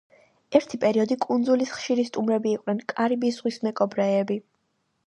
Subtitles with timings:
[0.59, 4.43] ერთი პერიოდი კუნძულის ხშირი სტუმრები იყვნენ კარიბის ზღვის მეკობრეები.